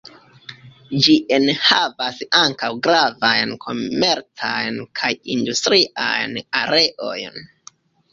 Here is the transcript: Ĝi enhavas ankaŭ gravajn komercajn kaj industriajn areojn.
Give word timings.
Ĝi 1.07 1.13
enhavas 1.35 2.21
ankaŭ 2.39 2.69
gravajn 2.87 3.53
komercajn 3.65 4.79
kaj 5.01 5.11
industriajn 5.35 6.35
areojn. 6.63 7.39